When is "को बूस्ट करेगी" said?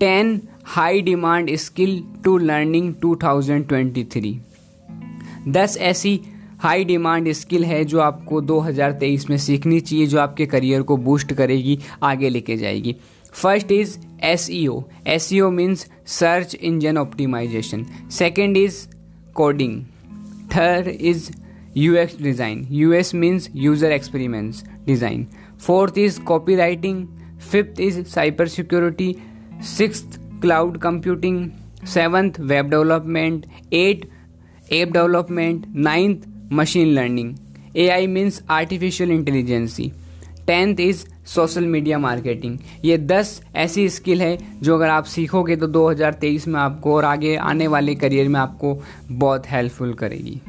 10.82-11.78